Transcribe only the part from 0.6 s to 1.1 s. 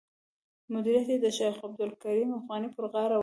مدیریت